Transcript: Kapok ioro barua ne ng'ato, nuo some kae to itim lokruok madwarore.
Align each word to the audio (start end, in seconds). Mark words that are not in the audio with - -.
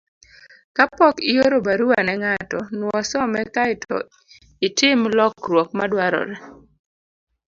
Kapok 0.75 1.15
ioro 1.33 1.57
barua 1.67 1.99
ne 2.03 2.13
ng'ato, 2.21 2.59
nuo 2.77 2.97
some 3.09 3.41
kae 3.55 3.73
to 3.83 3.95
itim 4.67 4.99
lokruok 5.17 5.69
madwarore. 5.77 6.35